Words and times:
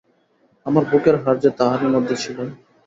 আমার 0.65 0.83
বুকের 0.91 1.15
হাড় 1.23 1.39
যে 1.43 1.49
তাহারই 1.59 1.89
মধ্যে 1.95 2.15
ছিল। 2.15 2.37